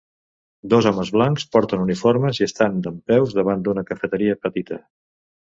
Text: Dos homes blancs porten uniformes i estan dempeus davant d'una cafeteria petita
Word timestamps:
Dos 0.73 0.87
homes 0.91 1.11
blancs 1.17 1.45
porten 1.55 1.83
uniformes 1.83 2.41
i 2.41 2.47
estan 2.47 2.81
dempeus 2.89 3.37
davant 3.43 3.63
d'una 3.69 3.87
cafeteria 3.93 4.41
petita 4.49 4.83